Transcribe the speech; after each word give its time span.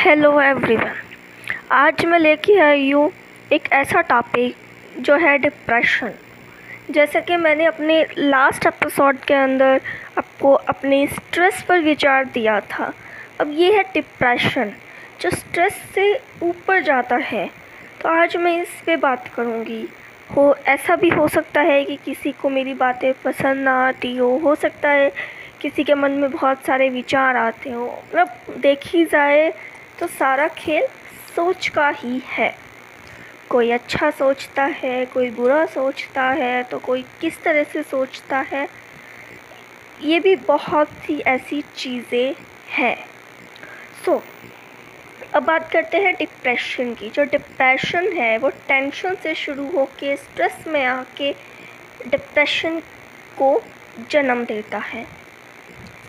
Hello 0.00 0.40
everyone 0.40 0.94
आज 1.72 2.04
मैं 2.04 2.18
लेके 2.18 2.58
आई 2.58 2.90
हूँ 2.90 3.12
एक 3.52 3.72
ऐसा 3.72 4.00
टॉपिक 4.00 4.56
जो 4.98 5.16
है 5.16 5.38
डिप्रेशन 5.38 6.12
जैसे 6.90 7.20
कि 7.20 7.36
मैंने 7.36 7.64
अपने 7.64 8.06
लास्ट 8.18 8.66
एपिसोड 8.66 9.16
के 9.18 9.34
अंदर 9.34 9.80
आपको 10.18 10.52
अपने 10.52 11.06
स्ट्रेस 11.06 11.62
पर 11.62 11.80
विचार 11.80 12.24
दिया 12.24 12.60
था। 12.60 12.92
अब 13.40 13.50
ये 13.54 13.72
है 13.76 13.82
डिप्रेशन 13.82 14.72
जो 15.20 15.30
स्ट्रेस 15.30 15.82
से 15.94 16.20
ऊपर 16.42 16.82
जाता 16.82 17.16
है। 17.16 17.50
तो 18.00 18.08
आज 18.08 18.36
मैं 18.36 18.62
इस 18.62 18.82
पे 18.86 18.96
बात 18.96 19.28
करूँगी। 19.34 19.88
हो, 20.36 20.56
ऐसा 20.66 20.96
भी 20.96 21.08
हो 21.08 21.28
सकता 21.28 21.60
है 21.60 21.84
कि 21.84 21.96
किसी 21.96 22.32
को 22.32 22.48
मेरी 22.48 22.74
बातें 22.74 23.12
पसंद 23.24 23.56
ना 23.56 23.86
आती 23.86 24.16
हो। 24.16 24.38
हो 24.38 24.54
सकता 24.54 24.88
है 24.88 25.12
किसी 25.60 25.84
के 25.84 25.94
मन 25.94 26.10
में 26.10 26.30
बहुत 26.30 26.64
सारे 26.66 26.88
विचार 26.88 27.36
आते 27.36 27.70
हो। 27.70 28.02
मतलब 28.08 28.28
देखी 28.58 29.04
जाए 29.04 29.52
तो 30.00 30.06
सारा 30.08 30.48
खेल 30.48 30.86
सोच 31.36 31.68
का 31.68 31.88
ही 31.88 32.20
है। 32.26 32.54
कोई 33.50 33.70
अच्छा 33.70 34.10
सोचता 34.10 34.64
है 34.74 35.04
कोई 35.06 35.30
बुरा 35.30 35.64
सोचता 35.66 36.22
है 36.32 36.62
तो 36.62 36.78
कोई 36.78 37.02
किस 37.20 37.42
तरह 37.42 37.64
से 37.64 37.82
सोचता 37.82 38.38
है 38.50 38.66
ये 40.02 40.20
भी 40.20 40.34
बहुत 40.36 40.88
सी 41.06 41.18
ऐसी 41.26 41.62
चीज़ें 41.76 42.34
हैं। 42.70 42.96
सो 44.04 44.12
so, 44.12 44.22
अब 45.34 45.42
बात 45.42 45.70
करते 45.72 45.98
हैं 45.98 46.14
डिप्रेशन 46.14 46.94
की। 46.94 47.08
जो 47.08 47.24
डिप्रेशन 47.24 48.12
है 48.12 48.36
वो 48.38 48.50
टेंशन 48.68 49.14
से 49.14 49.34
शुरू 49.34 49.66
होके 49.70 50.16
स्ट्रेस 50.16 50.64
में 50.68 50.84
आके 50.84 51.32
डिप्रेशन 52.08 52.80
को 53.38 53.60
जन्म 54.10 54.44
देता 54.44 54.78
है। 54.78 55.06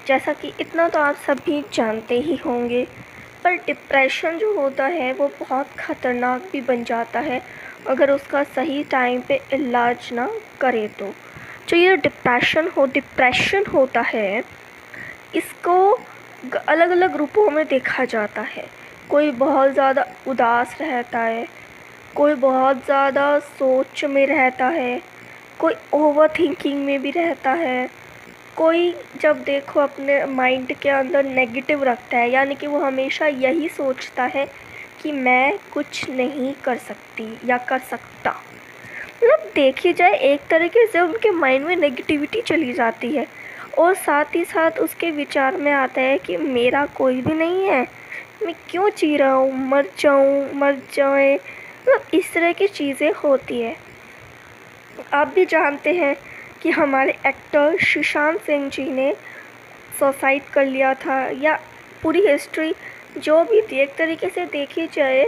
जैसा 0.08 0.34
कि 0.34 0.54
इतना 0.60 0.88
तो 0.90 1.00
आप 1.00 1.16
सभी 1.28 1.64
जानते 1.74 2.20
ही 2.20 2.36
होंगे 2.36 2.88
पर 3.44 3.56
डिप्रेशन 3.58 4.38
जो 4.38 4.54
होता 4.56 4.86
है, 4.86 5.12
वो 5.14 5.28
बहुत 5.40 5.68
ख़तरनाक 5.80 6.50
भी 6.52 6.62
बन 6.62 6.84
जाता 6.84 7.20
है। 7.20 7.42
अगर 7.88 8.12
उसका 8.12 8.44
सही 8.46 8.84
टाइम 8.84 9.22
पे 9.22 9.40
इलाज 9.54 10.10
ना 10.14 10.30
करे 10.62 10.88
तो। 11.00 11.14
जो 11.70 11.78
ये 11.78 11.96
डिप्रेशन 11.98 12.68
हो 12.68 12.86
डिप्रेशन 12.86 13.66
होता 13.66 14.02
है, 14.04 14.44
इसको 15.36 16.00
अलग 16.68 16.90
अलग 16.90 17.16
रूपों 17.16 17.50
में 17.50 17.66
देखा 17.68 18.06
जाता 18.06 18.42
है। 18.42 18.66
कोई 19.10 19.32
बहुत 19.34 19.72
ज़्यादा 19.72 20.06
उदास 20.28 20.76
रहता 20.82 21.20
है, 21.20 21.48
कोई 22.16 22.34
बहुत 22.36 22.86
ज़्यादा 22.86 23.38
सोच 23.40 24.04
में 24.06 24.26
रहता 24.28 24.68
है, 24.68 25.02
कोई 25.60 25.74
ओवर 25.94 26.30
थिंकिंग 26.40 26.84
में 26.86 27.02
भी 27.02 27.12
रहता 27.12 27.52
है 27.52 27.90
कोई 28.58 28.94
जब 29.22 29.44
देखो 29.44 29.80
अपने 29.80 30.24
माइंड 30.26 30.74
के 30.74 30.90
अंदर 30.90 31.24
नेगेटिव 31.26 31.84
रखता 31.84 32.18
है, 32.18 32.30
यानी 32.32 32.56
कि 32.56 32.68
वो 32.68 32.80
हमेशा 32.80 33.28
यही 33.28 33.68
सोचता 33.70 34.24
है 34.26 34.46
कि 35.02 35.12
मैं 35.12 35.58
कुछ 35.74 36.10
नहीं 36.10 36.54
कर 36.64 36.78
सकती 36.78 37.28
या 37.46 37.58
कर 37.60 37.80
सकता। 37.80 38.32
मतलब 39.24 39.52
देखी 39.56 39.94
जाए, 39.94 40.14
एक 40.14 40.42
तरीके 40.50 40.86
से 40.88 41.00
उनके 41.00 41.30
माइंड 41.32 41.66
में 41.66 41.76
नेगेटिविटी 41.76 42.42
चली 42.42 42.74
जाती 42.74 43.12
है 43.16 43.26
और 43.78 43.94
साथ 43.96 44.36
ही 44.36 44.44
साथ 44.46 44.80
उसके 44.80 45.12
विचार 45.12 45.58
में 45.58 45.72
आता 45.72 46.02
है 46.02 46.18
कि 46.18 46.38
मेरा 46.38 46.86
कोई 46.96 47.22
भी 47.22 47.34
नहीं 47.34 47.66
है, 47.66 47.82
मैं 48.46 48.56
क्यों 48.70 48.90
जी 48.90 49.16
रहा 49.18 49.34
हूँ, 49.34 49.54
मर 49.70 49.90
जाऊँ, 50.00 50.54
मर 50.54 50.82
जाए। 50.94 51.34
मतलब 51.36 52.02
इस 52.14 52.34
तरह 52.34 52.52
की 52.54 52.68
चीज़ें 52.68 53.12
होती 53.14 53.62
है। 53.62 53.76
आप 55.14 55.28
भी 55.28 55.46
जानते 55.46 55.94
हैं 55.94 56.16
कि 56.62 56.70
हमारे 56.70 57.12
एक्टर 57.12 57.78
सुशांत 57.78 58.42
सिंह 58.42 58.70
जी 58.70 58.92
ने 58.92 59.14
सुसाइड 60.00 60.44
कर 60.44 60.66
लिया 60.66 60.94
था 60.94 61.30
या 61.42 61.60
पूरी 62.04 62.28
हिस्ट्री 62.28 62.76
जो 63.18 63.44
भी 63.44 63.62
थी, 63.62 63.80
एक 63.80 63.96
तरीके 63.96 64.30
से 64.30 64.46
देखी 64.46 64.88
जाए, 64.88 65.26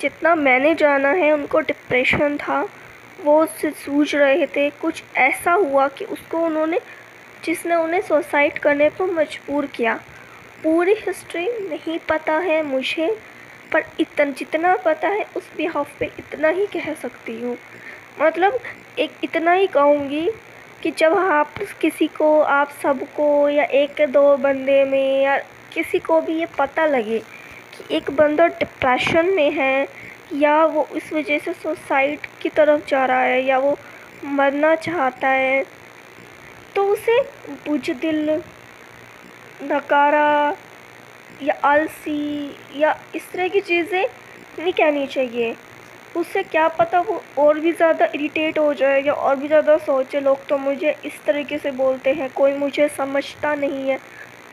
जितना 0.00 0.34
मैंने 0.34 0.74
जाना 0.74 1.08
है 1.08 1.32
उनको 1.32 1.60
डिप्रेशन 1.60 2.36
था, 2.36 2.68
वो 3.24 3.42
उससे 3.42 3.70
सूझ 3.70 4.14
रहे 4.14 4.46
थे। 4.46 4.70
कुछ 4.70 5.02
ऐसा 5.16 5.52
हुआ 5.52 5.88
कि 5.88 6.04
उसको 6.04 6.38
उन्होंने, 6.38 6.80
जिसने 7.44 7.74
उन्हें 7.74 8.00
सुसाइड 8.00 8.58
करने 8.58 8.88
पर 8.88 9.04
मजबूर 9.04 9.66
किया। 9.66 9.94
पूरी 10.62 10.94
हिस्ट्री 10.94 11.46
नहीं 11.46 11.98
पता 11.98 12.38
है 12.38 12.62
मुझे, 12.62 13.18
पर 13.72 13.84
इतना, 14.00 14.30
जितना 14.30 14.76
पता 14.76 15.08
है 15.08 15.26
उस 15.36 15.50
बिहाफ 15.56 15.98
पे 15.98 16.06
इतना 16.18 16.48
ही 16.48 16.66
कह 16.66 16.94
सकती 16.94 17.40
हूँ। 17.40 17.58
मतलब 18.20 18.60
एक 18.98 19.10
इतना 19.24 19.52
ही 19.52 19.66
कहूँगी 19.66 20.30
कि 20.82 20.90
जब 20.90 21.16
आप 21.16 21.54
किसी 21.80 22.06
को, 22.08 22.40
आप 22.40 22.70
सबको 22.82 23.48
या 23.48 23.64
एक 23.64 24.00
दो 24.12 24.36
बंदे 24.36 24.84
में 24.84 25.22
या 25.22 25.38
किसी 25.74 25.98
को 25.98 26.20
भी 26.20 26.38
ये 26.38 26.46
पता 26.58 26.86
लगे 26.86 27.18
कि 27.18 27.94
एक 27.96 28.10
बंदा 28.16 28.46
डिप्रेशन 28.58 29.26
में 29.34 29.50
है 29.52 29.86
या 30.34 30.64
वो 30.66 30.86
इस 30.96 31.12
वजह 31.12 31.38
से 31.38 31.52
सुसाइड 31.52 32.26
की 32.42 32.48
तरफ़ 32.48 32.88
जा 32.88 33.04
रहा 33.06 33.20
है 33.20 33.42
या 33.44 33.58
वो 33.58 33.76
मरना 34.24 34.74
चाहता 34.76 35.28
है 35.28 35.62
तो 36.76 36.84
उसे 36.92 37.20
बुजदिल 37.66 38.30
नकारा 39.62 40.56
या 41.42 41.54
आलसी 41.64 42.20
या 42.76 42.98
इस 43.14 43.30
तरह 43.32 43.48
की 43.48 43.60
चीज़ें 43.60 44.04
नहीं 44.58 44.72
कहनी 44.72 45.06
चाहिए। 45.06 45.54
उससे 46.18 46.42
क्या 46.42 46.66
पता 46.68 47.00
वो 47.00 47.20
और 47.38 47.60
भी 47.60 47.72
ज़्यादा 47.72 48.06
इरिटेट 48.14 48.58
हो 48.58 48.72
जाए 48.74 49.02
या 49.02 49.12
और 49.12 49.36
भी 49.36 49.48
ज़्यादा 49.48 49.76
सोचे। 49.78 50.20
लोग 50.20 50.46
तो 50.46 50.58
मुझे 50.58 50.94
इस 51.04 51.24
तरीके 51.26 51.58
से 51.58 51.70
बोलते 51.72 52.12
हैं, 52.12 52.30
कोई 52.30 52.54
मुझे 52.54 52.88
समझता 52.88 53.54
नहीं 53.54 53.88
है। 53.88 53.98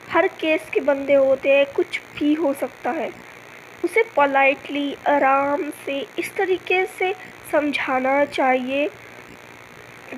हर 0.09 0.27
केस 0.39 0.69
के 0.73 0.79
बंदे 0.81 1.13
होते 1.13 1.51
हैं, 1.51 1.65
कुछ 1.75 1.99
भी 2.17 2.33
हो 2.33 2.53
सकता 2.53 2.91
है। 2.91 3.09
उसे 3.83 4.03
पोलाइटली 4.15 4.95
आराम 5.07 5.69
से, 5.85 5.99
इस 6.19 6.35
तरीके 6.35 6.85
से 6.89 7.13
समझाना 7.51 8.23
चाहिए। 8.25 8.87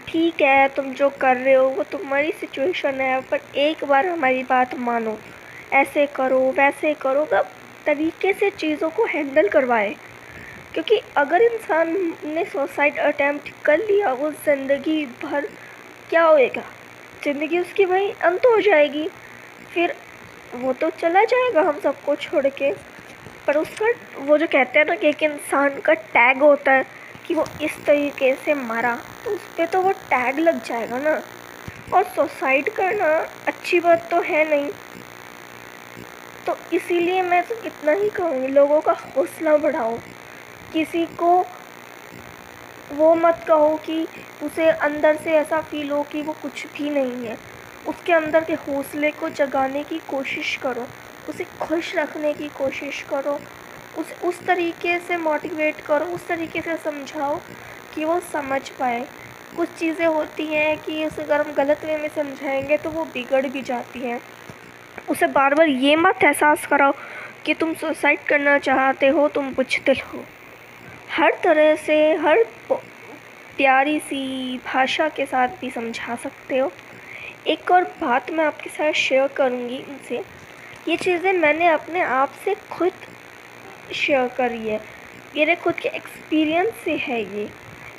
ठीक 0.08 0.42
है, 0.42 0.68
तुम 0.68 0.94
जो 0.94 1.10
कर 1.22 1.38
रहे 1.38 1.54
हो, 1.54 1.68
वो 1.68 1.84
तुम्हारी 1.84 2.32
सिचुएशन 2.32 3.02
है, 3.02 3.20
पर 3.22 3.40
एक 3.58 3.86
बार 3.86 4.08
हमारी 4.08 4.44
बात 4.44 4.76
मानो। 4.80 5.18
ऐसे 5.74 6.06
करो, 6.16 6.40
वैसे 6.52 6.94
करो 6.94 7.26
तरीके 7.86 8.34
से 8.34 8.50
चीज़ों 8.50 8.90
को 8.90 9.06
हैंडल 9.06 9.48
करवाए। 9.48 9.96
क्योंकि 10.78 11.00
अगर 11.18 11.42
इंसान 11.42 11.88
ने 12.26 12.44
सुसाइड 12.46 12.98
अटैम्प्ट 13.00 13.50
कर 13.66 13.78
लिया, 13.80 14.12
वो 14.14 14.30
ज़िंदगी 14.32 15.06
भर 15.24 15.46
क्या 16.10 16.24
होएगा? 16.24 16.62
ज़िंदगी 17.24 17.60
उसकी 17.60 17.86
वही 17.86 18.12
अंत 18.24 18.46
हो 18.46 18.60
जाएगी। 18.62 19.08
फिर 19.74 19.94
वो 20.56 20.74
तो 20.74 20.90
चला 20.90 21.24
जाएगा 21.24 21.62
हम 21.62 21.80
सबको 21.84 22.16
छोड़ 22.16 22.46
के। 22.48 22.72
पर 23.48 23.58
उसका, 23.58 23.88
वो 24.18 24.38
जो 24.38 24.48
कहते 24.48 24.80
हैं 24.80 24.86
ना 24.86 24.96
कि 24.96 25.08
एक 25.08 25.24
इंसान 25.24 25.80
का 25.80 25.94
टैग 25.94 26.42
होता 26.42 26.72
है 26.72 26.86
कि 27.28 27.36
वो 27.36 27.46
इस 27.62 27.80
तरीके 27.86 28.34
से 28.36 28.54
मारा 28.54 28.96
तो 29.26 29.32
उस 29.32 29.48
पर 29.58 29.66
तो 29.66 29.82
वो 29.82 29.92
टैग 30.12 30.40
लग 30.40 30.64
जाएगा 30.64 31.00
ना। 31.00 31.22
और 31.94 32.04
सुसाइड 32.06 32.70
करना 32.76 33.08
अच्छी 33.48 33.80
बात 33.80 34.08
तो 34.12 34.22
है 34.22 34.48
नहीं। 34.50 34.70
तो 36.48 36.58
इसीलिए 36.74 37.22
मैं 37.24 37.42
तो 37.44 37.56
इतना 37.66 37.92
ही 37.94 38.10
कहूँगी, 38.10 38.48
लोगों 38.50 38.80
का 38.82 38.94
हौसला 39.16 39.58
बढ़ाओ। 39.58 39.98
किसी 40.78 41.06
को 41.06 41.46
वो 42.94 43.16
मत 43.16 43.46
कहो 43.48 43.76
कि 43.78 44.08
उसे 44.44 44.70
अंदर 44.70 45.16
से 45.16 45.32
ऐसा 45.32 45.62
फील 45.62 45.90
हो 45.90 46.04
कि 46.04 46.22
वो 46.22 46.34
कुछ 46.34 46.66
भी 46.68 46.90
नहीं 46.90 47.28
है। 47.28 47.38
उसके 47.88 48.14
अंदर 48.14 48.44
के 48.44 48.54
हौसले 48.54 49.12
को 49.12 49.30
जगाने 49.30 49.84
की 49.84 49.98
कोशिश 49.98 50.56
करो। 50.56 50.88
उसे 51.30 51.44
खुश 51.62 51.96
रखने 51.96 52.34
की 52.34 52.48
कोशिश 52.48 53.02
करो। 53.02 53.40
उस 53.98 54.14
उस 54.24 54.46
तरीके 54.46 55.00
से 55.00 55.18
मोटिवेट 55.18 55.82
करो। 55.82 56.06
उस 56.06 56.28
तरीके 56.28 56.62
से 56.62 56.78
समझाओ 56.78 57.40
कि 57.96 58.06
वो 58.06 58.20
समझ 58.20 58.70
पाए। 58.70 59.08
कुछ 59.58 59.70
चीज़ें 59.70 60.08
होती 60.08 60.46
हैं 60.46 60.78
कि 60.78 61.06
उसे 61.06 61.22
अगर 61.24 61.42
हम 61.42 61.54
गलत 61.54 61.86
वे 61.86 61.98
में 61.98 62.10
समझाएँगे 62.10 62.78
तो 62.78 62.90
वो 62.90 63.06
बिगड़ 63.06 63.46
भी 63.48 63.62
जाती 63.62 64.00
हैं। 64.00 64.22
उसे 65.10 65.28
बार 65.28 65.56
बार 65.56 65.68
ये 65.68 65.96
मत 65.96 66.24
एहसास 66.24 66.66
कराओ 66.66 66.94
कि 67.46 67.54
तुम 67.54 67.74
सुसाइड 67.74 68.20
करना 68.20 68.58
चाहते 68.58 69.08
हो, 69.08 69.28
तुम 69.28 69.54
बुझदिल 69.54 70.02
हो। 70.14 70.26
हर 71.10 71.34
तरह 71.44 71.76
से, 71.76 71.96
हर 72.16 72.44
प्यारी 72.72 74.00
सी 74.00 74.58
भाषा 74.66 75.08
के 75.10 75.26
साथ 75.26 75.48
भी 75.62 75.70
समझा 75.72 76.16
सकते 76.16 76.58
हो। 76.58 76.72
एक 77.48 77.72
और 77.72 77.84
बात 78.02 78.32
मैं 78.32 78.46
आपके 78.46 78.70
साथ 78.70 78.92
शेयर 78.94 79.28
करूँगी 79.28 79.78
इनसे। 79.78 80.22
ये 80.88 80.98
चीज़ें 80.98 81.32
मैंने 81.34 81.68
अपने 81.68 82.02
आप 82.02 82.34
से 82.46 82.56
खुद 82.72 82.92
शेयर 83.94 84.28
करी 84.28 84.68
है। 84.68 84.80
मेरे 85.36 85.56
खुद 85.56 85.76
के 85.76 85.90
एक्सपीरियंस 85.90 86.74
से 86.86 86.96
है 86.98 87.22
ये। 87.38 87.50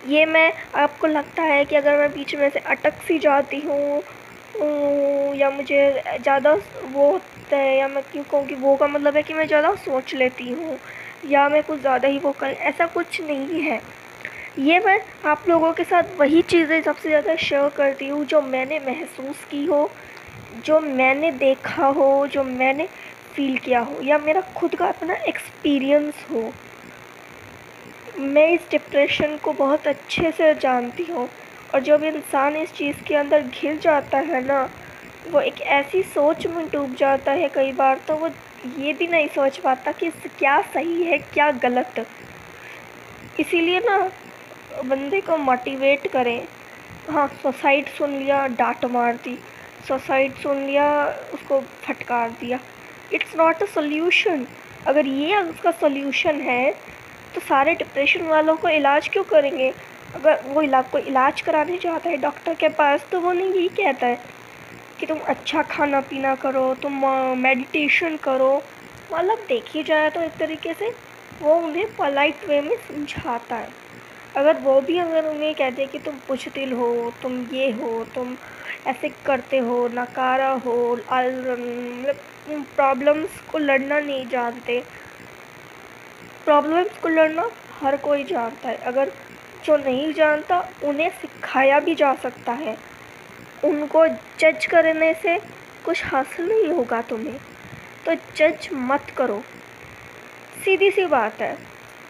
ये 0.08 0.25
मैं, 0.26 0.52
आपको 0.75 1.06
लगता 1.06 1.43
है 1.43 1.64
कि 1.64 1.76
अगर 1.76 1.99
मैं 1.99 2.10
बीच 2.12 2.34
में 2.34 2.49
से 2.50 2.58
अटक 2.58 3.02
सी 3.02 3.19
जाती 3.19 3.60
हूँ 3.60 4.02
या 5.37 5.50
मुझे 5.50 6.02
ज़्यादा 6.22 6.52
वो 6.84 7.10
होता 7.10 7.56
है, 7.56 7.76
या 7.78 7.88
मैं 7.88 8.02
क्यों 8.02 8.25
कहूँ 8.25 8.46
कि 8.46 8.55
वो 8.55 8.76
का 8.76 8.87
मतलब 8.87 9.16
है 9.16 9.22
कि 9.22 9.34
मैं 9.34 9.46
ज़्यादा 9.46 9.75
सोच 9.76 10.14
लेती 10.14 10.50
हूँ, 10.50 10.78
या 11.26 11.49
मैं 11.49 11.62
कुछ 11.62 11.81
ज़्यादा 11.81 12.08
ही 12.08 12.19
वो 12.19 12.32
कर, 12.32 12.50
ऐसा 12.50 12.87
कुछ 12.87 13.20
नहीं 13.20 13.60
है। 13.62 13.81
ये 14.58 14.78
मैं 14.81 14.99
आप 15.26 15.44
लोगों 15.49 15.72
के 15.72 15.84
साथ 15.84 16.16
वही 16.19 16.43
चीज़ें 16.43 16.81
सबसे 16.82 17.08
ज़्यादा 17.08 17.37
शेयर 17.37 17.69
करती 17.69 18.08
हूँ, 18.08 18.25
जो 18.25 18.40
मैंने 18.43 18.78
महसूस 18.78 19.44
की 19.50 19.64
हो, 19.66 19.90
जो 20.64 20.81
मैंने 20.81 21.31
देखा 21.32 21.87
हो, 21.87 22.26
जो 22.26 22.44
मैंने 22.44 22.88
फील 23.34 23.58
किया 23.58 23.81
हो, 23.81 24.00
या 24.02 24.19
मेरा 24.19 24.40
खुद 24.56 24.75
का 24.75 24.87
अपना 24.87 25.14
एक्सपीरियंस 25.28 26.26
हो। 26.31 26.50
मैं 28.19 28.49
इस 28.49 28.60
डिप्रेशन 28.70 29.37
को 29.37 29.52
बहुत 29.52 29.87
अच्छे 29.87 30.31
से 30.32 30.55
जानती 30.55 31.05
हूँ। 31.05 31.28
और 31.75 31.81
जब 31.82 32.05
इंसान 32.05 32.56
इस 32.56 32.73
चीज़ 32.75 33.03
के 33.06 33.15
अंदर 33.15 33.43
घिर 33.43 33.79
जाता 33.79 34.19
है 34.19 34.44
ना, 34.47 34.69
वो 35.31 35.41
एक 35.41 35.61
ऐसी 35.61 36.03
सोच 36.05 36.47
में 36.47 36.69
डूब 36.70 36.94
जाता 36.94 37.32
है 37.32 37.49
कई 37.49 37.73
बार 37.73 38.00
तो 38.09 38.15
वो 38.17 38.29
ये 38.79 38.93
भी 38.93 39.06
नहीं 39.06 39.29
सोच 39.29 39.59
पाता 39.59 39.93
कि 39.93 40.11
क्या 40.38 40.61
सही 40.65 41.03
है, 41.03 41.19
क्या 41.19 41.50
गलत। 41.65 42.06
इसीलिए 43.41 43.81
ना, 43.81 43.99
बंदे 44.85 45.20
को 45.20 45.37
मोटिवेट 45.38 46.06
करें। 46.12 46.47
हाँ 47.11 47.26
सुसाइड 47.43 47.88
सुन 47.88 48.11
लिया, 48.12 48.47
डांट 48.49 48.85
मार 48.85 49.15
दी। 49.15 49.38
सुसाइड 49.88 50.35
सुन 50.37 50.65
लिया, 50.65 50.88
उसको 51.35 51.61
फटकार 51.85 52.31
दिया। 52.41 52.59
इट्स 53.12 53.37
नॉट 53.37 53.62
अ 53.62 53.67
सोल्यूशन 53.67 54.47
अगर 54.87 55.06
ये 55.06 55.37
उसका 55.37 55.70
सोल्यूशन 55.70 56.41
है 56.41 56.70
तो 57.35 57.41
सारे 57.41 57.75
डिप्रेशन 57.75 58.26
वालों 58.26 58.56
को 58.56 58.69
इलाज 58.69 59.09
क्यों 59.09 59.25
करेंगे? 59.25 59.73
अगर 60.14 60.40
वो 60.46 60.62
इलाज 60.62 60.90
को 60.90 60.99
इलाज 60.99 61.40
कराने 61.40 61.78
जाता 61.78 62.10
है 62.10 62.16
डॉक्टर 62.16 62.55
के 62.55 62.69
पास 62.75 63.06
तो 63.12 63.20
वो 63.20 63.32
नहीं 63.32 63.52
यही 63.52 63.69
कहता 63.76 64.06
है 64.06 64.19
कि 65.00 65.06
तुम 65.06 65.19
अच्छा 65.28 65.62
खाना 65.64 66.00
पीना 66.00 66.34
करो, 66.34 66.75
तुम 66.75 67.05
मेडिटेशन 67.38 68.16
करो। 68.16 68.55
मतलब 69.12 69.44
देखी 69.49 69.82
जाए 69.82 70.10
तो 70.10 70.22
एक 70.22 70.32
तरीके 70.38 70.72
से 70.75 70.90
वो 71.43 71.55
उन्हें 71.56 71.94
पलाइट 71.96 72.44
वे 72.49 72.60
में 72.60 72.76
समझाता 72.78 73.56
है। 73.56 73.69
अगर 74.37 74.56
वो 74.60 74.81
भी 74.81 74.99
अगर 74.99 75.26
उन्हें 75.26 75.55
कहते 75.55 75.87
कि 75.87 75.99
तुम 75.99 76.14
पुछतिल 76.28 76.72
हो, 76.72 77.12
तुम 77.22 77.38
ये 77.52 77.70
हो, 77.72 78.05
तुम 78.14 78.37
ऐसे 78.87 79.08
करते 79.26 79.58
हो, 79.58 79.87
नकारा 79.88 80.50
हो 80.64 80.75
मतलब 80.93 82.20
प्रॉब्लम्स 82.76 83.40
को 83.50 83.58
लड़ना 83.58 83.99
नहीं 84.00 84.26
जानते। 84.28 84.82
प्रॉब्लम्स 86.44 86.99
को 86.99 87.08
लड़ना 87.08 87.49
हर 87.81 87.96
कोई 87.99 88.25
जानता 88.25 88.69
है। 88.69 88.76
अगर 88.87 89.12
जो 89.69 89.76
नहीं 89.76 90.12
जानता, 90.15 90.59
उन्हें 90.85 91.09
सिखाया 91.11 91.79
भी 91.81 91.94
जा 91.94 92.15
सकता 92.15 92.53
है। 92.53 92.76
उनको 93.65 94.06
जज 94.41 94.67
करने 94.67 95.12
से 95.15 95.38
कुछ 95.85 96.05
हासिल 96.05 96.49
नहीं 96.49 96.69
होगा 96.69 97.00
तुम्हें। 97.03 97.38
तो 98.06 98.15
जज 98.37 98.69
मत 98.73 99.11
करो। 99.17 99.43
सीधी 100.65 100.91
सी 100.91 101.05
बात 101.06 101.41
है। 101.41 101.53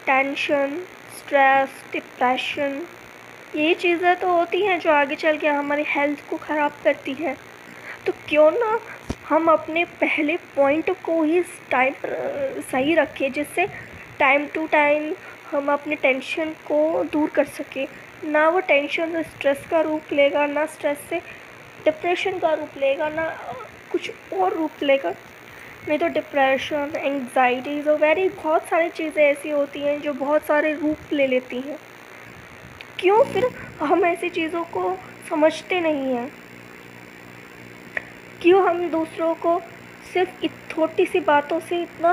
टेंशन, 0.06 0.78
स्ट्रेस, 1.18 1.82
डिप्रेशन, 1.92 2.80
ये 3.56 3.74
चीज़ें 3.74 4.14
तो 4.16 4.28
होती 4.28 4.62
हैं 4.64 4.78
जो 4.80 4.90
आगे 4.92 5.14
चल 5.14 5.36
के 5.36 5.48
हमारी 5.48 5.84
हेल्थ 5.88 6.28
को 6.30 6.36
ख़राब 6.36 6.72
करती 6.84 7.12
हैं। 7.14 7.36
तो 8.06 8.12
क्यों 8.28 8.50
ना 8.50 8.78
हम 9.28 9.50
अपने 9.50 9.84
पहले 10.00 10.36
पॉइंट 10.56 10.90
को 11.04 11.22
ही 11.22 11.40
टाइम, 11.70 11.94
सही 12.72 12.94
रखें, 12.94 13.32
जिससे 13.32 13.66
टाइम 14.18 14.46
टू 14.46 14.66
टाइम 14.66 15.12
हम 15.50 15.72
अपने 15.72 15.96
टेंशन 15.96 16.50
को 16.66 17.04
दूर 17.04 17.30
कर 17.30 17.44
सकें। 17.44 17.86
ना 18.24 18.48
वो 18.48 18.60
टेंशन 18.60 19.22
स्ट्रेस 19.22 19.66
का 19.70 19.80
रूप 19.80 20.12
लेगा, 20.12 20.46
ना 20.46 20.66
स्ट्रेस 20.66 20.98
से 21.10 21.20
डिप्रेशन 21.84 22.38
का 22.38 22.52
रूप 22.54 22.78
लेगा, 22.78 23.08
ना 23.08 23.28
कुछ 23.92 24.10
और 24.34 24.54
रूप 24.54 24.82
लेगा। 24.82 25.10
नहीं 25.88 25.98
तो 25.98 26.08
डिप्रेशन 26.08 26.92
एंगजाइटीज़ 26.96 27.88
और 27.88 27.98
वेरी 27.98 28.28
बहुत 28.28 28.62
सारी 28.62 28.88
चीज़ें 28.88 29.22
ऐसी 29.24 29.50
होती 29.50 29.80
हैं 29.80 30.00
जो 30.02 30.12
बहुत 30.12 30.42
सारे 30.42 30.72
रूप 30.74 31.12
ले 31.12 31.26
लेती 31.26 31.60
हैं। 31.60 31.78
क्यों? 33.00 33.22
फिर 33.24 33.44
हम 33.80 34.04
ऐसी 34.04 34.28
चीज़ों 34.30 34.64
को 34.64 34.96
समझते 35.28 35.80
नहीं 35.80 36.14
हैं। 36.14 36.30
क्यों 38.42 38.62
हम 38.68 38.88
दूसरों 38.90 39.34
को 39.34 39.60
सिर्फ़ 40.12 40.46
छोटी 40.70 41.06
सी 41.06 41.20
बातों 41.20 41.60
से 41.60 41.82
इतना 41.82 42.12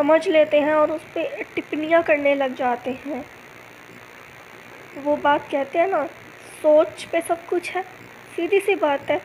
समझ 0.00 0.28
लेते 0.28 0.60
हैं 0.60 0.74
और 0.74 0.90
उस 0.90 1.00
पर 1.14 1.42
टिप्पणियाँ 1.54 2.02
करने 2.02 2.34
लग 2.34 2.54
जाते 2.56 2.90
हैं। 3.04 3.24
वो 5.04 5.16
बात 5.16 5.48
कहते 5.50 5.78
हैं 5.78 5.86
ना, 5.88 6.04
सोच 6.62 7.02
पे 7.04 7.20
सब 7.20 7.44
कुछ 7.46 7.70
है, 7.70 7.82
सीधी 8.36 8.60
सी 8.60 8.74
बात 8.74 9.10
है। 9.10 9.20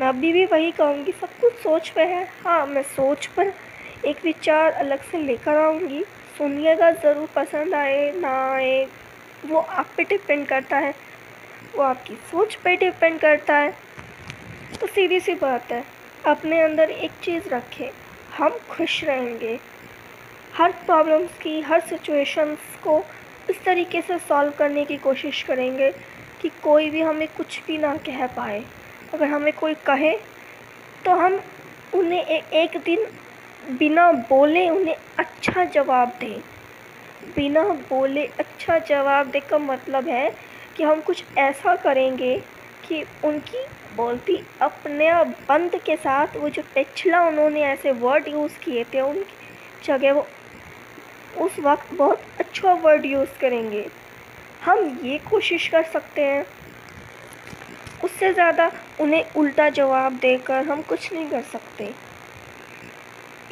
मैं 0.00 0.08
अभी 0.08 0.32
भी 0.32 0.44
वही 0.44 0.70
कहूँगी, 0.70 1.12
सब 1.12 1.28
कुछ 1.40 1.54
सोच 1.54 1.88
पे 1.88 2.02
है। 2.02 2.22
हाँ 2.44 2.66
मैं 2.66 2.82
सोच 2.82 3.26
पर 3.26 3.52
एक 4.04 4.24
विचार 4.24 4.72
अलग 4.74 5.02
से 5.02 5.18
लेकर 5.18 5.56
आऊँगी। 5.56 6.02
सुनिएगा, 6.38 6.90
ज़रूर 6.92 7.28
पसंद 7.36 7.74
आए 7.74 8.10
ना 8.12 8.36
आए, 8.52 8.86
वो 9.46 9.58
आप 9.58 9.88
पे 9.96 10.04
डिपेंड 10.04 10.46
करता 10.48 10.78
है। 10.78 10.94
वो 11.76 11.82
आपकी 11.82 12.14
सोच 12.30 12.54
पे 12.54 12.76
डिपेंड 12.76 13.18
करता 13.20 13.56
है। 13.56 13.74
तो 14.80 14.86
सीधी 14.86 15.20
सी 15.20 15.34
बात 15.34 15.72
है, 15.72 15.84
अपने 16.26 16.62
अंदर 16.62 16.90
एक 16.90 17.20
चीज़ 17.22 17.48
रखें, 17.48 17.88
हम 18.38 18.58
खुश 18.70 19.02
रहेंगे। 19.04 19.58
हर 20.60 20.72
प्रॉब्लम्स 20.86 21.36
की 21.42 21.60
हर 21.60 21.80
सिचुएशंस 21.80 22.58
को 22.82 22.96
इस 23.50 23.62
तरीके 23.64 24.00
से 24.00 24.16
सॉल्व 24.18 24.52
करने 24.58 24.84
की 24.84 24.96
कोशिश 24.96 25.42
करेंगे 25.42 25.90
कि 26.40 26.48
कोई 26.62 26.88
भी 26.90 27.00
हमें 27.00 27.26
कुछ 27.36 27.60
भी 27.66 27.76
ना 27.78 27.94
कह 27.96 28.26
पाए। 28.26 28.58
अगर 29.14 29.26
हमें 29.26 29.52
कोई 29.52 29.74
कहे 29.86 30.12
तो 31.04 31.10
हम 31.10 31.38
उन्हें 31.94 32.24
ए, 32.24 32.42
एक 32.52 32.76
दिन 32.76 33.06
बिना 33.78 34.10
बोले 34.28 34.68
उन्हें 34.68 34.96
अच्छा 35.18 35.64
जवाब 35.64 36.12
दें। 36.20 36.40
बिना 37.36 37.62
बोले 37.90 38.24
अच्छा 38.38 38.78
जवाब 38.78 39.30
दे 39.30 39.40
का 39.40 39.58
मतलब 39.58 40.08
है 40.08 40.30
कि 40.76 40.82
हम 40.82 41.00
कुछ 41.00 41.24
ऐसा 41.38 41.74
करेंगे 41.76 42.36
कि 42.88 43.02
उनकी 43.24 43.64
बोलती 43.96 44.36
अपने 44.62 45.12
बंद 45.48 45.80
के 45.86 45.96
साथ 45.96 46.36
वो 46.36 46.48
जो 46.48 46.62
पिछला 46.74 47.22
उन्होंने 47.28 47.62
ऐसे 47.62 47.92
वर्ड 48.04 48.28
यूज़ 48.28 48.58
किए 48.64 48.84
थे 48.84 49.00
उनकी 49.00 49.86
जगह 49.86 50.12
वो 50.12 50.26
उस 51.38 51.58
वक्त 51.58 51.94
बहुत 51.94 52.22
अच्छा 52.40 52.72
वर्ड 52.72 53.06
यूज़ 53.06 53.38
करेंगे। 53.40 53.86
हम 54.64 55.00
ये 55.04 55.18
कोशिश 55.30 55.68
कर 55.68 55.82
सकते 55.82 56.24
हैं। 56.24 56.44
उससे 58.04 58.32
ज़्यादा 58.32 58.70
उन्हें 59.00 59.32
उल्टा 59.36 59.68
जवाब 59.68 60.12
देकर 60.12 60.66
हम 60.66 60.82
कुछ 60.82 61.12
नहीं 61.12 61.28
कर 61.30 61.42
सकते। 61.42 61.92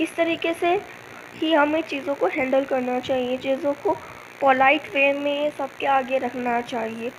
इस 0.01 0.15
तरीके 0.17 0.53
से 0.55 0.75
ही 1.35 1.53
हमें 1.53 1.81
चीज़ों 1.83 2.15
को 2.15 2.27
हैंडल 2.27 2.65
करना 2.65 2.99
चाहिए, 3.01 3.37
चीज़ों 3.37 3.73
को 3.75 3.97
पोलाइट 4.41 4.95
वे 4.95 5.13
में 5.13 5.51
सबके 5.51 5.87
आगे 5.87 6.19
रखना 6.19 6.61
चाहिए। 6.61 7.13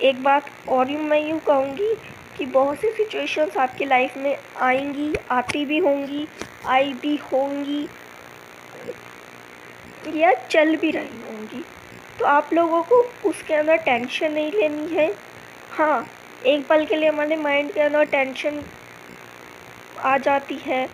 एक 0.00 0.22
बात 0.22 0.50
और 0.68 0.88
ही 0.88 0.96
मैं 0.96 1.20
यूँ 1.28 1.38
कहूँगी 1.38 1.94
कि 2.38 2.46
बहुत 2.46 2.78
सी 2.78 2.90
सिचुएशंस 2.90 3.56
आपकी 3.56 3.84
लाइफ 3.84 4.16
में 4.16 4.36
आएँगी, 4.56 5.12
आती 5.30 5.64
भी 5.64 5.78
होंगी, 5.78 6.26
आई 6.66 6.92
भी 6.92 7.16
होंगी। 7.16 7.86
या 10.08 10.32
चल 10.32 10.76
भी 10.76 10.90
रही 10.90 11.20
होंगी। 11.22 11.62
तो 12.18 12.24
आप 12.24 12.52
लोगों 12.52 12.82
को 12.82 12.96
उसके 13.24 13.54
अंदर 13.54 13.76
टेंशन 13.76 14.32
नहीं 14.32 14.52
लेनी 14.52 14.94
है। 14.94 15.12
हाँ 15.70 16.06
एक 16.46 16.66
पल 16.66 16.84
के 16.84 16.96
लिए 16.96 17.08
हमारे 17.08 17.36
माइंड 17.36 17.72
के 17.72 17.80
अंदर 17.80 18.04
टेंशन 18.04 18.62
आ 20.00 20.16
जाती 20.18 20.56
है। 20.56 20.88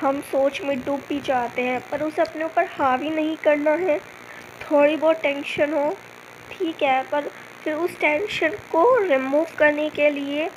हम 0.00 0.20
सोच 0.22 0.60
में 0.62 0.78
डूब 0.80 1.00
भी 1.08 1.20
जाते 1.20 1.62
हैं, 1.62 1.80
पर 1.90 2.02
उसे 2.02 2.22
अपने 2.22 2.44
ऊपर 2.44 2.66
हावी 2.70 3.10
नहीं 3.10 3.36
करना 3.36 3.70
है। 3.76 3.98
थोड़ी 4.62 4.96
बहुत 4.96 5.20
टेंशन 5.22 5.72
हो, 5.72 5.90
ठीक 6.50 6.82
है, 6.82 7.02
पर 7.02 7.28
फिर 7.64 7.74
उस 7.74 7.98
टेंशन 8.00 8.56
को 8.72 8.84
रिमूव 8.98 9.46
करने 9.58 9.88
के 9.90 10.10
लिए 10.10 10.48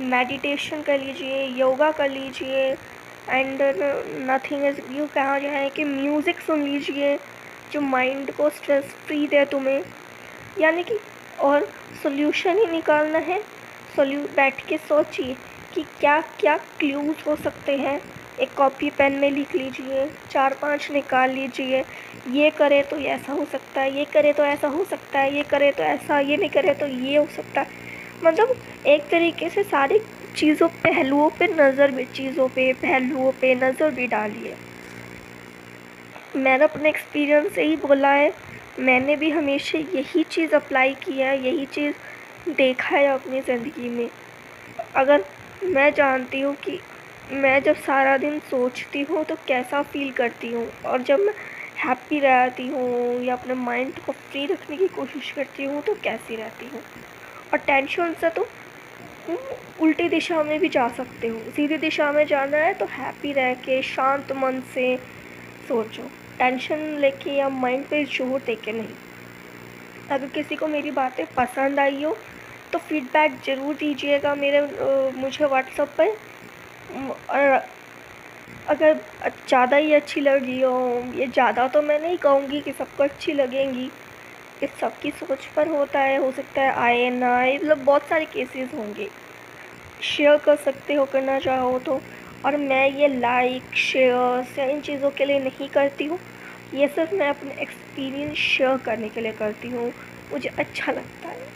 मेडिटेशन 0.00 0.82
कर 0.82 0.98
लीजिए 0.98 1.44
योगा 1.48 1.90
कर 1.92 2.10
लीजिए 2.10 2.74
एंड 3.30 3.62
नथिंग 4.30 4.64
इज़, 4.64 4.80
यू 4.92 5.06
कहा 5.06 5.34
है 5.34 5.68
कि 5.70 5.84
म्यूज़िक 5.84 6.40
सुन 6.40 6.62
लीजिए, 6.62 7.16
जो 7.72 7.80
माइंड 7.80 8.30
को 8.32 8.48
स्ट्रेस 8.50 8.84
फ्री 9.06 9.26
दे 9.26 9.44
तुम्हें। 9.44 9.82
यानी 10.60 10.82
कि 10.82 10.98
और 11.40 11.68
सोल्यूशन 12.02 12.58
ही 12.58 12.66
निकालना 12.66 13.18
है। 13.18 13.40
सोल्यू, 13.96 14.20
बैठ 14.36 14.66
के 14.66 14.76
सोचिए 14.78 15.36
कि 15.74 15.82
क्या 16.00 16.20
क्या 16.40 16.56
क्लूज़ 16.78 17.24
हो 17.26 17.36
सकते 17.36 17.76
हैं। 17.76 18.00
एक 18.40 18.54
कॉपी, 18.54 18.90
पेन 18.90 19.12
में 19.12 19.30
लिख 19.30 19.54
लीजिए, 19.54 20.06
चार 20.30 20.56
पाँच 20.62 20.90
निकाल 20.90 21.30
लीजिए। 21.30 21.84
ये 22.30 22.50
करे 22.50 22.82
तो 22.82 22.96
ऐसा 22.96 23.32
हो 23.32 23.44
सकता 23.44 23.80
है, 23.80 23.96
ये 23.98 24.04
करे 24.04 24.32
तो 24.32 24.44
ऐसा 24.44 24.68
हो 24.68 24.84
सकता 24.84 25.18
है, 25.18 25.34
ये 25.36 25.42
करे 25.42 25.70
तो 25.72 25.82
ऐसा, 25.82 26.18
ये 26.20 26.36
नहीं 26.36 26.50
करे 26.50 26.74
तो 26.74 26.86
ये 26.86 27.16
हो 27.16 27.26
सकता 27.26 27.60
है। 27.60 27.82
मतलब 28.24 28.56
एक 28.86 29.08
तरीके 29.10 29.48
से 29.48 29.62
सारी 29.62 29.98
चीज़ों, 30.36 30.68
पहलुओं 30.84 31.28
पे 31.30 31.46
नज़र 31.48 31.90
भी, 31.90 32.04
चीज़ों 32.06 32.48
पे, 32.48 32.72
पहलुओं 32.74 33.32
पे 33.40 33.54
नज़र 33.54 33.90
भी 33.90 34.06
डाली 34.06 34.48
है 34.48 34.56
मैंने 36.36 36.64
अपने 36.64 36.88
एक्सपीरियंस 36.88 37.52
से 37.54 37.62
ही 37.62 37.76
बोला 37.76 38.08
है। 38.10 38.32
मैंने 38.80 39.16
भी 39.16 39.30
हमेशा 39.30 39.78
यही 39.78 40.22
चीज़ 40.24 40.54
अप्लाई 40.54 40.94
किया 40.94 41.28
है, 41.28 41.44
यही 41.44 41.66
चीज़ 41.66 42.52
देखा 42.52 42.96
है 42.96 43.06
अपनी 43.06 43.40
ज़िंदगी 43.40 43.88
में। 43.88 44.08
अगर 44.96 45.24
मैं 45.64 45.92
जानती 45.94 46.40
हूँ 46.40 46.54
कि 46.64 46.78
मैं 47.32 47.62
जब 47.62 47.76
सारा 47.76 48.16
दिन 48.18 48.38
सोचती 48.50 49.02
हूँ 49.02 49.24
तो 49.24 49.34
कैसा 49.48 49.82
फ़ील 49.82 50.10
करती 50.12 50.50
हूँ? 50.52 50.66
और 50.86 51.02
जब 51.02 51.20
मैं 51.20 51.34
हैप्पी 51.78 52.18
रहती 52.20 52.66
हूँ 52.68 53.22
या 53.22 53.34
अपने 53.34 53.54
माइंड 53.54 53.98
को 54.06 54.12
फ्री 54.12 54.44
रखने 54.46 54.76
की 54.76 54.88
कोशिश 54.88 55.30
करती 55.30 55.64
हूँ 55.64 55.82
तो 55.82 55.94
कैसी 56.04 56.36
रहती 56.36 56.66
हूँ? 56.66 56.80
और 57.52 57.58
टेंशन 57.58 58.14
से 58.20 58.30
तो 58.30 58.46
उल्टी 59.82 60.08
दिशा 60.08 60.42
में 60.42 60.58
भी 60.60 60.68
जा 60.68 60.88
सकते 60.90 61.28
हो। 61.28 61.38
सीधी 61.52 61.76
दिशा 61.78 62.10
में 62.12 62.24
जाना 62.26 62.56
है 62.58 62.72
तो 62.74 62.86
हैप्पी 62.88 63.32
रह 63.32 63.54
के, 63.56 63.80
शांत 63.84 64.32
मन 64.34 64.60
से 64.74 64.96
सोचो। 65.68 66.02
टेंशन 66.38 66.78
लेके 67.00 67.30
या 67.30 67.48
माइंड 67.50 67.84
पे 67.88 68.04
ज़ोर 68.06 68.40
दे 68.40 68.54
के 68.56 68.72
नहीं। 68.72 68.94
अगर 70.10 70.26
किसी 70.28 70.56
को 70.56 70.66
मेरी 70.68 70.90
बातें 70.92 71.24
पसंद 71.36 71.80
आई 71.80 72.02
हो 72.02 72.16
तो 72.72 72.78
फीडबैक 72.80 73.40
ज़रूर 73.46 73.74
दीजिएगा 73.74 74.34
मेरे 74.34 74.60
मुझे 75.16 75.44
व्हाट्सएप 75.44 75.88
पर। 75.98 76.08
और 77.30 77.62
अगर 78.68 78.94
ज़्यादा 79.48 79.76
ही 79.76 79.92
अच्छी 79.94 80.20
लगी 80.20 80.60
हो, 80.60 81.02
ये 81.14 81.26
ज़्यादा 81.26 81.66
तो 81.68 81.82
मैं 81.82 81.98
नहीं 82.00 82.16
कहूँगी 82.18 82.60
कि 82.60 82.72
सबको 82.72 83.02
अच्छी 83.02 83.32
लगेंगी। 83.32 83.90
इस 84.62 84.70
सबकी 84.80 85.10
सोच 85.10 85.46
पर 85.46 85.68
होता 85.68 86.00
है, 86.00 86.16
हो 86.18 86.32
सकता 86.32 86.62
है 86.62 86.72
आए 86.72 87.10
ना 87.10 87.36
आए 87.36 87.56
मतलब 87.58 87.84
बहुत 87.84 88.02
सारे 88.02 88.24
केसेस 88.24 88.74
होंगे। 88.74 89.08
शेयर 90.02 90.36
कर 90.36 90.56
सकते 90.56 90.94
हो, 90.94 91.04
करना 91.04 91.38
चाहो 91.38 91.78
तो। 91.78 92.00
और 92.44 92.56
मैं 92.56 92.88
ये 92.90 93.08
लाइक 93.08 93.74
शेयर 93.74 94.46
या 94.58 94.64
इन 94.64 94.80
चीज़ों 94.80 95.10
के 95.10 95.24
लिए 95.24 95.38
नहीं 95.38 95.68
करती 95.68 96.04
हूँ। 96.04 96.18
ये 96.74 96.88
सिर्फ़ 96.88 97.14
मैं 97.14 97.28
अपने 97.28 97.54
एक्सपीरियंस 97.62 98.36
शेयर 98.36 98.76
करने 98.76 99.08
के 99.08 99.20
लिए 99.20 99.32
करती 99.32 99.68
हूँ। 99.68 99.92
मुझे 100.32 100.48
अच्छा 100.48 100.92
लगता 100.92 101.28
है। 101.28 101.46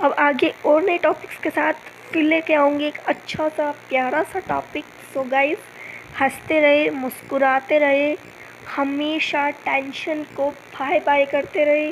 अब 0.00 0.12
आगे 0.12 0.52
और 0.66 0.82
नए 0.82 0.98
टॉपिक्स 0.98 1.38
के 1.38 1.50
साथ 1.50 1.72
फिर 2.12 2.22
लेके 2.22 2.54
आऊँगी 2.54 2.84
एक 2.84 2.98
अच्छा 2.98 3.48
सा, 3.48 3.70
प्यारा 3.88 4.22
सा 4.22 4.38
टॉपिक 4.38 4.84
सो 5.14 5.22
गाइस 5.22 5.58
हँसते 6.20 6.60
रहे, 6.60 6.90
मुस्कुराते 6.90 7.78
रहे, 7.78 8.16
हमेशा 8.76 9.48
टेंशन 9.50 10.22
को 10.36 10.50
बाय 10.50 11.00
बाय 11.00 11.24
करते 11.26 11.64
रहे। 11.64 11.90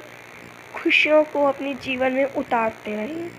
खुशियों 0.77 1.25
को 1.25 1.45
अपने 1.45 1.75
जीवन 1.75 2.13
में 2.13 2.25
उतारते 2.25 2.97
रहें। 2.97 3.31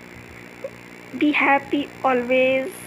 बी 1.20 1.32
हैप्पी 1.32 1.88
ऑलवेज़ 2.06 2.87